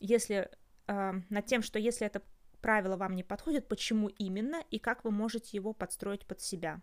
если 0.00 0.50
э, 0.86 1.12
над 1.30 1.46
тем, 1.46 1.62
что 1.62 1.78
если 1.78 2.06
это 2.06 2.22
правило 2.60 2.96
вам 2.96 3.14
не 3.14 3.22
подходит, 3.22 3.68
почему 3.68 4.08
именно 4.08 4.62
и 4.70 4.78
как 4.78 5.02
вы 5.02 5.12
можете 5.12 5.56
его 5.56 5.72
подстроить 5.72 6.26
под 6.26 6.42
себя. 6.42 6.82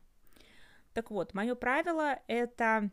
Так 0.93 1.11
вот, 1.11 1.35
мое 1.35 1.53
правило 1.53 2.19
это 2.27 2.89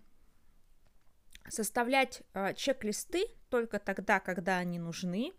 составлять 1.49 2.22
э, 2.34 2.54
чек-листы 2.54 3.26
только 3.49 3.78
тогда, 3.78 4.20
когда 4.20 4.58
они 4.58 4.78
нужны, 4.78 5.32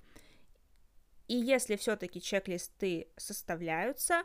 и 1.28 1.36
если 1.36 1.76
все-таки 1.76 2.22
чек-листы 2.22 3.08
составляются, 3.18 4.24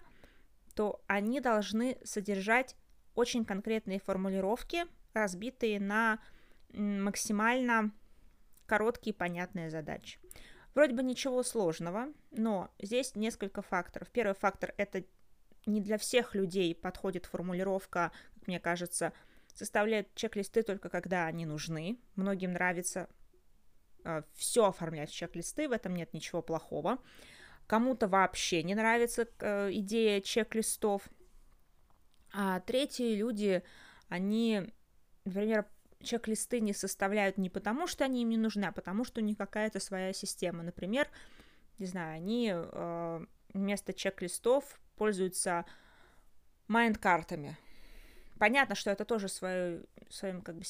то 0.75 1.03
они 1.07 1.41
должны 1.41 1.99
содержать 2.05 2.77
очень 3.15 3.45
конкретные 3.45 3.99
формулировки, 3.99 4.85
разбитые 5.13 5.81
на 5.81 6.21
максимально 6.73 7.93
короткие 8.67 9.15
понятные 9.15 9.71
задачи. 9.71 10.19
Вроде 10.75 10.95
бы 10.95 11.03
ничего 11.03 11.43
сложного, 11.43 12.13
но 12.31 12.71
здесь 12.79 13.15
несколько 13.17 13.63
факторов. 13.63 14.09
Первый 14.11 14.35
фактор– 14.35 14.75
это 14.77 15.05
не 15.67 15.81
для 15.81 15.99
всех 15.99 16.35
людей 16.35 16.75
подходит 16.75 17.27
формулировка, 17.27 18.13
как 18.35 18.47
мне 18.47 18.61
кажется, 18.61 19.13
составляют 19.59 20.15
чек-листы 20.15 20.63
только 20.63 20.89
когда 20.89 21.27
они 21.27 21.45
нужны. 21.45 21.99
Многим 22.15 22.53
нравится 22.53 23.09
Э, 24.09 24.23
все 24.35 24.67
оформлять 24.67 25.11
в 25.11 25.15
чек-листы, 25.15 25.69
в 25.69 25.73
этом 25.73 25.95
нет 25.95 26.15
ничего 26.15 26.41
плохого. 26.41 26.99
Кому-то 27.67 28.09
вообще 28.09 28.63
не 28.63 28.75
нравится 28.75 29.29
э, 29.41 29.71
идея 29.73 30.21
чек-листов. 30.23 31.03
А 32.33 32.61
третьи 32.61 33.15
люди, 33.15 33.63
они, 34.09 34.73
например, 35.25 35.67
чек-листы 36.03 36.61
не 36.61 36.73
составляют 36.73 37.37
не 37.37 37.51
потому, 37.51 37.87
что 37.87 38.05
они 38.05 38.23
им 38.23 38.31
не 38.31 38.39
нужны, 38.39 38.65
а 38.65 38.73
потому, 38.73 39.05
что 39.05 39.21
у 39.21 39.25
них 39.25 39.37
какая-то 39.37 39.81
своя 39.81 40.15
система. 40.15 40.63
Например, 40.63 41.07
не 41.79 41.87
знаю, 41.87 42.17
они 42.17 42.53
э, 42.55 43.27
вместо 43.53 43.93
чек-листов 43.93 44.81
пользуются 44.97 45.67
майнд-картами. 46.69 47.59
Понятно, 48.39 48.75
что 48.75 48.91
это 48.91 49.05
тоже 49.05 49.29
свою, 49.29 49.85
своим 50.11 50.43
как 50.43 50.57
бы 50.57 50.65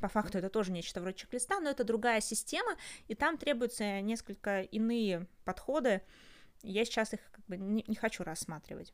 по 0.00 0.08
факту 0.08 0.38
это 0.38 0.50
тоже 0.50 0.70
нечто 0.72 1.00
вроде 1.00 1.16
чек-листа, 1.16 1.60
но 1.60 1.70
это 1.70 1.84
другая 1.84 2.20
система, 2.20 2.76
и 3.08 3.14
там 3.14 3.38
требуются 3.38 4.00
несколько 4.00 4.62
иные 4.62 5.26
подходы. 5.44 6.02
Я 6.62 6.84
сейчас 6.84 7.14
их 7.14 7.20
как 7.32 7.44
бы 7.46 7.56
не, 7.56 7.84
не 7.86 7.96
хочу 7.96 8.22
рассматривать. 8.24 8.92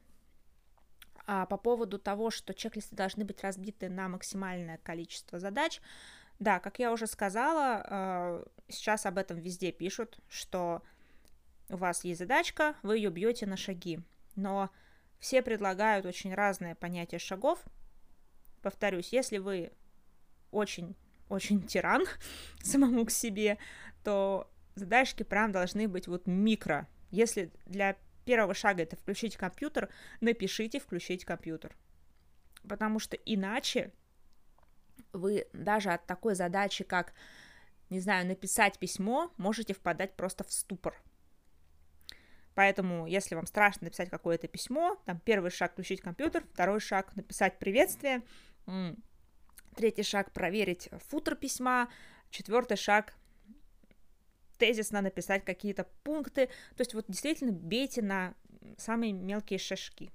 А 1.27 1.47
по 1.47 1.57
поводу 1.57 1.99
того, 1.99 2.31
что 2.31 2.53
чек-листы 2.55 2.95
должны 2.95 3.25
быть 3.25 3.43
разбиты 3.43 3.89
на 3.89 4.09
максимальное 4.09 4.79
количество 4.79 5.39
задач, 5.39 5.81
да, 6.39 6.59
как 6.59 6.79
я 6.79 6.93
уже 6.93 7.07
сказала, 7.07 7.83
а, 7.87 8.45
сейчас 8.69 9.07
об 9.07 9.19
этом 9.19 9.39
везде 9.39 9.73
пишут, 9.73 10.19
что 10.29 10.83
у 11.71 11.77
вас 11.77 12.05
есть 12.05 12.19
задачка, 12.19 12.77
вы 12.83 12.99
ее 12.99 13.11
бьете 13.11 13.47
на 13.47 13.57
шаги. 13.57 14.01
Но 14.37 14.71
все 15.25 15.41
предлагают 15.41 16.05
очень 16.05 16.35
разное 16.35 16.75
понятие 16.75 17.19
шагов. 17.19 17.59
Повторюсь, 18.61 19.09
если 19.11 19.39
вы 19.39 19.73
очень, 20.51 20.95
очень 21.31 21.67
тиран 21.67 22.05
самому 22.63 23.07
к 23.07 23.11
себе, 23.11 23.57
то 24.03 24.53
задачки 24.75 25.23
прям 25.23 25.51
должны 25.51 25.89
быть 25.89 26.09
вот 26.09 26.27
микро. 26.27 26.87
Если 27.11 27.51
для 27.65 27.97
первого 28.27 28.53
шага 28.53 28.83
это 28.83 28.97
включить 28.97 29.39
компьютер, 29.39 29.89
напишите 30.21 30.79
включить 30.79 31.25
компьютер. 31.25 31.75
Потому 32.69 32.99
что 32.99 33.17
иначе 33.17 33.95
вы 35.15 35.47
даже 35.55 35.91
от 35.91 36.05
такой 36.05 36.35
задачи, 36.35 36.85
как, 36.85 37.15
не 37.89 37.99
знаю, 37.99 38.27
написать 38.27 38.79
письмо, 38.79 39.33
можете 39.39 39.73
впадать 39.73 40.17
просто 40.17 40.45
в 40.45 40.53
ступор. 40.53 41.03
Поэтому, 42.55 43.07
если 43.07 43.35
вам 43.35 43.47
страшно 43.47 43.87
написать 43.87 44.11
какое-то 44.11 44.47
письмо, 44.47 45.01
там 45.07 45.19
первый 45.21 45.51
шаг 45.51 45.73
включить 45.73 46.01
компьютер, 46.01 46.45
второй 46.53 46.81
шаг 46.81 47.15
написать 47.17 47.59
приветствие, 47.59 48.23
третий 49.75 50.05
шаг 50.05 50.33
проверить 50.33 50.89
футер 51.09 51.35
письма, 51.35 51.89
четвертый 52.31 52.77
шаг 52.77 53.15
тезисно 54.59 55.01
написать 55.01 55.45
какие-то 55.45 55.85
пункты. 56.05 56.47
То 56.47 56.81
есть 56.81 56.95
вот 56.95 57.07
действительно 57.09 57.53
бейте 57.53 58.03
на 58.03 58.35
самые 58.79 59.13
мелкие 59.13 59.59
шажки. 59.59 60.11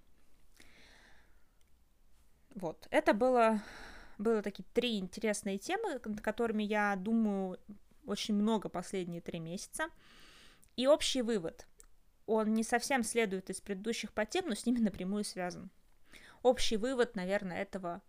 Вот, 2.55 2.87
это 2.89 3.13
было, 3.13 3.61
было 4.17 4.41
такие 4.41 4.65
три 4.73 4.97
интересные 4.97 5.57
темы, 5.57 5.99
над 6.03 6.21
которыми 6.21 6.63
я 6.63 6.95
думаю 6.95 7.59
очень 8.05 8.33
много 8.33 8.69
последние 8.69 9.21
три 9.21 9.39
месяца. 9.39 9.89
И 10.75 10.87
общий 10.87 11.21
вывод. 11.21 11.67
Он 12.29 12.53
не 12.53 12.63
совсем 12.63 13.01
следует 13.01 13.49
из 13.49 13.59
предыдущих 13.59 14.13
по 14.13 14.23
тем, 14.23 14.47
но 14.47 14.53
с 14.53 14.67
ними 14.67 14.77
напрямую 14.77 15.23
связан. 15.23 15.71
Общий 16.43 16.77
вывод, 16.77 17.15
наверное, 17.15 17.59
этого 17.59 18.03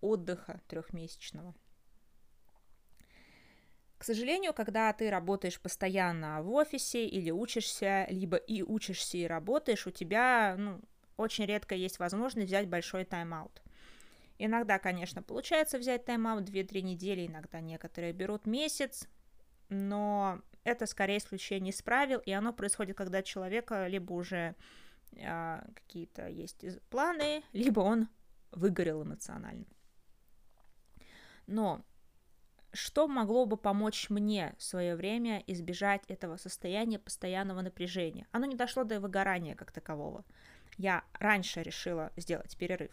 отдыха 0.00 0.62
трехмесячного. 0.66 1.54
К 3.98 4.04
сожалению, 4.04 4.54
когда 4.54 4.90
ты 4.94 5.10
работаешь 5.10 5.60
постоянно 5.60 6.42
в 6.42 6.50
офисе 6.52 7.06
или 7.06 7.30
учишься, 7.30 8.06
либо 8.08 8.38
и 8.38 8.62
учишься, 8.62 9.18
и 9.18 9.26
работаешь, 9.26 9.86
у 9.86 9.90
тебя 9.90 10.54
ну, 10.56 10.80
очень 11.18 11.44
редко 11.44 11.74
есть 11.74 11.98
возможность 11.98 12.48
взять 12.48 12.68
большой 12.70 13.04
тайм-аут. 13.04 13.62
Иногда, 14.38 14.78
конечно, 14.78 15.22
получается 15.22 15.78
взять 15.78 16.06
тайм-аут 16.06 16.48
2-3 16.48 16.80
недели, 16.80 17.26
иногда 17.26 17.60
некоторые 17.60 18.14
берут 18.14 18.46
месяц, 18.46 19.06
но 19.68 20.40
это 20.66 20.86
скорее 20.86 21.18
исключение 21.18 21.72
из 21.72 21.80
правил, 21.80 22.18
и 22.18 22.32
оно 22.32 22.52
происходит, 22.52 22.96
когда 22.96 23.22
человека 23.22 23.86
либо 23.86 24.12
уже 24.12 24.56
э, 25.12 25.60
какие-то 25.74 26.28
есть 26.28 26.64
планы, 26.90 27.44
либо 27.52 27.80
он 27.80 28.08
выгорел 28.50 29.04
эмоционально. 29.04 29.66
Но 31.46 31.84
что 32.72 33.06
могло 33.06 33.46
бы 33.46 33.56
помочь 33.56 34.10
мне 34.10 34.56
в 34.58 34.62
свое 34.64 34.96
время 34.96 35.40
избежать 35.46 36.02
этого 36.08 36.36
состояния 36.36 36.98
постоянного 36.98 37.60
напряжения? 37.60 38.26
Оно 38.32 38.46
не 38.46 38.56
дошло 38.56 38.82
до 38.82 38.98
выгорания 38.98 39.54
как 39.54 39.70
такового. 39.70 40.24
Я 40.78 41.04
раньше 41.12 41.62
решила 41.62 42.10
сделать 42.16 42.56
перерыв. 42.56 42.90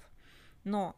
Но, 0.64 0.96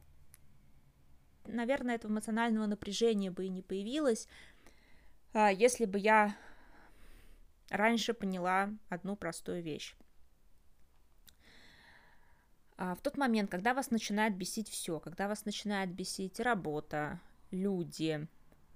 наверное, 1.46 1.96
этого 1.96 2.12
эмоционального 2.12 2.66
напряжения 2.66 3.32
бы 3.32 3.46
и 3.46 3.50
не 3.50 3.62
появилось, 3.62 4.28
а, 5.34 5.50
если 5.50 5.86
бы 5.86 5.98
я 6.00 6.36
раньше 7.70 8.14
поняла 8.14 8.70
одну 8.90 9.16
простую 9.16 9.62
вещь. 9.62 9.96
А, 12.78 12.96
в 12.96 13.02
тот 13.02 13.18
момент, 13.18 13.50
когда 13.50 13.74
вас 13.74 13.92
начинает 13.92 14.36
бесить 14.36 14.70
все, 14.70 15.00
когда 15.00 15.28
вас 15.28 15.46
начинает 15.46 15.94
бесить 15.94 16.40
работа, 16.40 17.20
люди, 17.52 18.28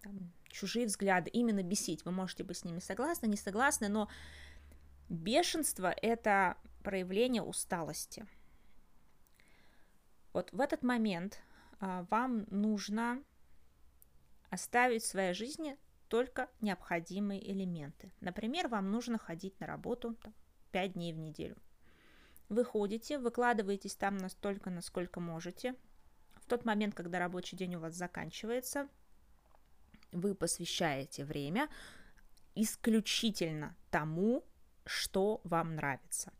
там, 0.01 0.31
чужие 0.47 0.85
взгляды, 0.85 1.29
именно 1.29 1.63
бесить. 1.63 2.05
Вы 2.05 2.11
можете 2.11 2.43
быть 2.43 2.57
с 2.57 2.63
ними 2.63 2.79
согласны, 2.79 3.27
не 3.27 3.37
согласны, 3.37 3.89
но 3.89 4.09
бешенство— 5.09 5.93
это 6.01 6.57
проявление 6.83 7.41
усталости. 7.41 8.25
Вот 10.31 10.51
в 10.53 10.61
этот 10.61 10.83
момент 10.83 11.41
а, 11.79 12.05
вам 12.09 12.45
нужно 12.49 13.21
оставить 14.49 15.03
в 15.03 15.07
своей 15.07 15.33
жизни 15.33 15.77
только 16.09 16.49
необходимые 16.59 17.49
элементы. 17.51 18.11
Например, 18.19 18.67
вам 18.67 18.91
нужно 18.91 19.17
ходить 19.17 19.59
на 19.59 19.67
работу 19.67 20.15
там, 20.15 20.33
5 20.71 20.93
дней 20.93 21.13
в 21.13 21.17
неделю. 21.17 21.55
Вы 22.49 22.65
ходите, 22.65 23.19
выкладываетесь 23.19 23.95
там 23.95 24.17
настолько, 24.17 24.69
насколько 24.69 25.19
можете, 25.19 25.75
тот 26.49 26.65
момент, 26.65 26.95
когда 26.95 27.19
рабочий 27.19 27.55
день 27.55 27.75
у 27.75 27.79
вас 27.79 27.93
заканчивается, 27.93 28.89
вы 30.11 30.33
посвящаете 30.33 31.23
время 31.23 31.69
исключительно 32.55 33.75
тому, 33.91 34.43
что 34.85 35.39
вам 35.43 35.75
нравится. 35.75 36.33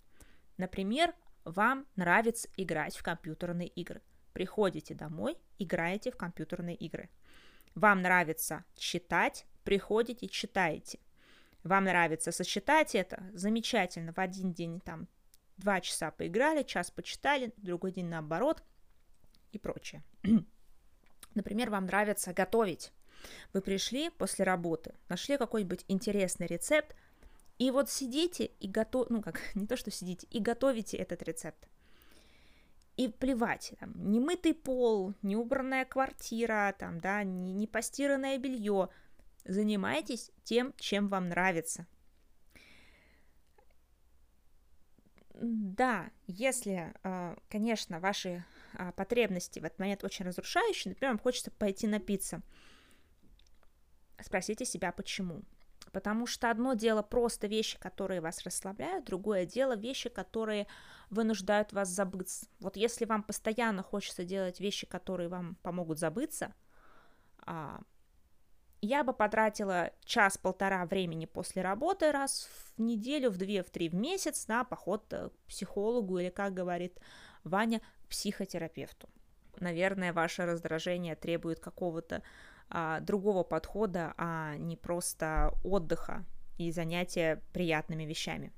Например, 0.58 1.14
вам 1.46 1.86
нравится 1.96 2.50
играть 2.58 2.98
в 2.98 3.04
компьютерные 3.04 3.68
игры. 3.68 4.02
Приходите 4.34 4.96
домой, 4.96 5.38
играете 5.60 6.12
в 6.12 6.18
компьютерные 6.18 6.76
игры. 6.76 7.10
Вам 7.76 8.02
нравится 8.02 8.66
читать, 8.76 9.46
приходите, 9.70 10.28
читаете. 10.28 10.98
Вам 11.64 11.84
нравится 11.84 12.32
сочетать 12.32 12.96
это, 12.96 13.24
замечательно, 13.34 14.14
в 14.14 14.18
один 14.18 14.52
день 14.52 14.80
там 14.80 15.08
два 15.58 15.80
часа 15.80 16.10
поиграли, 16.10 16.64
час 16.64 16.90
почитали, 16.90 17.54
другой 17.58 17.92
день 17.92 18.08
наоборот– 18.08 18.64
и 19.52 19.58
прочее. 19.60 20.04
Например, 21.36 21.70
вам 21.70 21.86
нравится 21.86 22.34
готовить. 22.34 22.92
Вы 23.54 23.62
пришли 23.62 24.10
после 24.10 24.46
работы, 24.46 24.94
нашли 25.10 25.38
какой-нибудь 25.38 25.84
интересный 25.88 26.48
рецепт, 26.48 26.96
и 27.58 27.72
вот 27.72 27.90
сидите 27.90 28.46
и 28.46 28.70
готов, 28.70 29.10
ну 29.10 29.22
как, 29.22 29.42
не 29.56 29.68
то 29.68 29.76
что 29.76 29.92
сидите, 29.92 30.28
и 30.30 30.40
готовите 30.40 30.98
этот 30.98 31.22
рецепт. 31.24 31.68
И 32.96 33.08
плевать, 33.08 33.74
там, 33.80 33.94
не 33.96 34.20
мытый 34.20 34.54
пол, 34.54 35.14
не 35.22 35.38
убранная 35.38 35.86
квартира, 35.86 36.76
там, 36.78 37.00
да, 37.00 37.24
не, 37.24 37.54
не 37.54 37.66
постиранное 37.66 38.38
белье. 38.38 38.90
Занимайтесь 39.46 40.32
тем, 40.44 40.74
чем 40.78 41.08
вам 41.08 41.30
нравится. 41.30 41.88
Да, 45.42 46.10
если, 46.28 46.94
э, 47.04 47.36
конечно, 47.50 48.00
ваши 48.02 48.44
а, 48.74 48.92
потребности 48.92 49.60
в 49.60 49.64
этот 49.64 49.80
момент 49.80 50.04
очень 50.04 50.26
разрушающие, 50.26 50.92
например, 50.92 51.14
вам 51.14 51.20
хочется 51.20 51.50
пойти 51.52 51.88
напиться, 51.88 52.42
спросите 54.22 54.66
себя, 54.66 54.92
почему. 54.92 55.44
Потому 55.94 56.28
что 56.28 56.52
одно 56.52 56.74
дело 56.74 57.02
просто 57.02 57.48
вещи, 57.48 57.80
которые 57.80 58.22
вас 58.22 58.44
расслабляют, 58.44 59.06
другое 59.06 59.46
дело 59.46 59.76
вещи, 59.76 60.10
которые 60.10 60.68
вынуждают 61.10 61.74
вас 61.74 61.90
забыться. 61.90 62.48
Вот 62.60 62.76
если 62.76 63.06
вам 63.06 63.24
постоянно 63.24 63.82
хочется 63.82 64.24
делать 64.24 64.60
вещи, 64.60 64.86
которые 64.86 65.30
вам 65.30 65.56
помогут 65.64 66.00
забыться, 66.00 66.54
а, 67.40 67.82
я 68.82 69.04
бы 69.04 69.14
потратила 69.14 69.92
час-полтора 70.06 70.86
времени 70.86 71.26
после 71.26 71.62
работы 71.62 72.12
раз 72.12 72.50
в 72.76 72.82
неделю, 72.82 73.30
в 73.30 73.38
две, 73.38 73.64
в 73.64 73.70
три 73.70 73.90
в 73.90 73.96
месяц 73.96 74.48
на 74.48 74.64
поход 74.64 75.06
к 75.10 75.32
психологу 75.48 76.20
или, 76.20 76.30
как 76.30 76.54
говорит 76.54 77.00
Ваня, 77.44 77.82
психотерапевту. 78.10 79.10
Наверное, 79.60 80.14
ваше 80.14 80.46
раздражение 80.46 81.16
требует 81.16 81.60
какого-то 81.60 82.24
а, 82.70 83.00
другого 83.02 83.44
подхода, 83.44 84.14
а 84.18 84.56
не 84.58 84.78
просто 84.78 85.54
отдыха 85.64 86.24
и 86.58 86.72
занятия 86.72 87.42
приятными 87.54 88.04
вещами. 88.04 88.54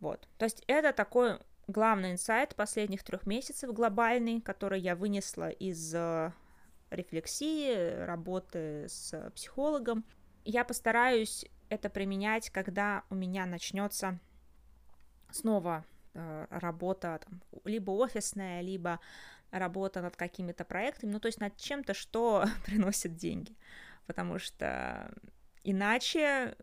Вот. 0.00 0.28
То 0.38 0.44
есть 0.44 0.62
это 0.66 0.92
такой 0.92 1.38
главный 1.66 2.12
инсайт 2.12 2.54
последних 2.56 3.04
трех 3.04 3.26
месяцев 3.26 3.72
глобальный, 3.72 4.40
который 4.40 4.80
я 4.80 4.96
вынесла 4.96 5.50
из 5.50 5.94
э, 5.94 6.32
рефлексии, 6.94 8.04
работы 8.04 8.86
с 8.88 9.30
психологом. 9.34 10.04
Я 10.44 10.64
постараюсь 10.64 11.44
это 11.68 11.90
применять, 11.90 12.50
когда 12.50 13.04
у 13.10 13.14
меня 13.14 13.46
начнется 13.46 14.18
снова 15.30 15.84
Э, 16.14 16.46
работа 16.50 17.20
там, 17.24 17.42
либо 17.64 17.90
офисная, 17.90 18.60
либо 18.60 19.00
работа 19.50 20.00
над 20.00 20.14
какими-то 20.14 20.64
проектами, 20.64 21.10
ну 21.10 21.18
то 21.18 21.26
есть 21.26 21.40
над 21.40 21.56
чем-то, 21.56 21.92
что 21.92 22.44
приносит 22.66 23.16
деньги, 23.16 23.56
потому 24.06 24.38
что 24.38 25.12
иначе 25.64 26.56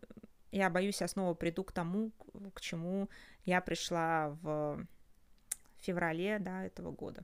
я 0.52 0.70
боюсь, 0.70 1.02
я 1.02 1.08
снова 1.08 1.34
приду 1.34 1.64
к 1.64 1.72
тому, 1.72 2.12
к 2.54 2.62
чему 2.62 3.10
я 3.44 3.60
пришла 3.60 4.30
в 4.40 4.86
феврале 5.80 6.38
да, 6.38 6.64
этого 6.64 6.90
года. 6.90 7.22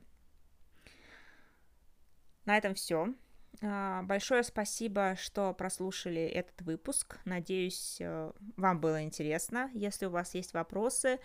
На 2.49 2.57
этом 2.57 2.73
все. 2.73 3.13
А, 3.61 4.01
большое 4.01 4.41
спасибо, 4.41 5.15
что 5.15 5.53
прослушали 5.53 6.23
этот 6.23 6.63
выпуск. 6.63 7.19
Надеюсь, 7.23 7.97
э, 7.99 8.31
вам 8.57 8.81
было 8.81 9.03
интересно. 9.03 9.69
Если 9.75 10.07
у 10.07 10.09
вас 10.09 10.33
есть 10.33 10.53
вопросы, 10.53 11.19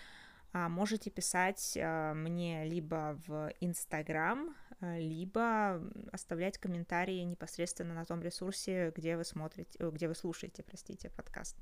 а, 0.53 0.69
можете 0.69 1.09
писать 1.09 1.79
а, 1.81 2.13
мне 2.13 2.67
либо 2.67 3.19
в 3.27 3.51
Инстаграм, 3.61 4.55
а, 4.81 4.99
либо 4.99 5.81
оставлять 6.13 6.59
комментарии 6.59 7.23
непосредственно 7.23 7.95
на 7.95 8.05
том 8.05 8.21
ресурсе, 8.21 8.93
где 8.95 9.17
вы 9.17 9.25
смотрите, 9.25 9.79
где 9.81 10.09
вы 10.09 10.15
слушаете, 10.15 10.63
простите, 10.63 11.09
подкаст. 11.09 11.57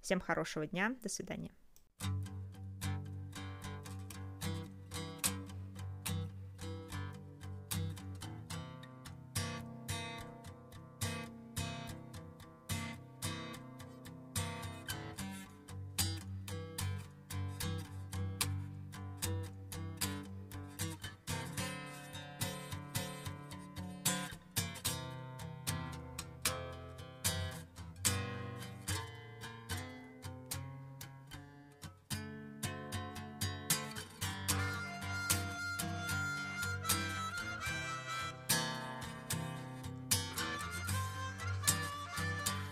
Всем 0.00 0.18
хорошего 0.18 0.66
дня, 0.66 0.96
до 1.04 1.08
свидания. 1.08 1.52